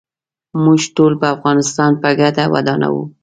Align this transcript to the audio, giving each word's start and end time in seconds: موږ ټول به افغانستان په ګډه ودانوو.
موږ 0.63 0.79
ټول 0.95 1.13
به 1.19 1.27
افغانستان 1.35 1.91
په 2.01 2.09
ګډه 2.19 2.43
ودانوو. 2.53 3.03